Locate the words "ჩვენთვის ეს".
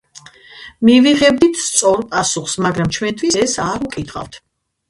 2.97-3.55